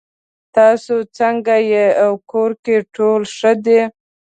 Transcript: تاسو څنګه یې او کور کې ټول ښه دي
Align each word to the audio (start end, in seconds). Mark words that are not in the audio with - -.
تاسو 0.55 0.95
څنګه 1.17 1.55
یې 1.71 1.85
او 2.03 2.11
کور 2.31 2.51
کې 2.63 2.75
ټول 2.95 3.21
ښه 3.35 3.51
دي 3.65 3.81